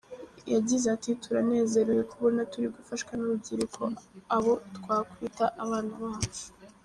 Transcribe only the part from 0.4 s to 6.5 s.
Yagize ati“ Turanezerewe kubona turi gufashwa n’urubyiruko, abo twakwita abana bacu.